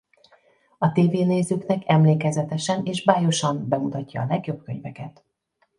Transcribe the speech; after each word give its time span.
A 0.77 0.91
tévénézőknek 0.91 1.83
emlékezetesen 1.85 2.85
és 2.85 3.03
bájosan 3.05 3.67
bemutatja 3.67 4.21
a 4.21 4.25
legjobb 4.29 4.63
könyveket. 4.63 5.23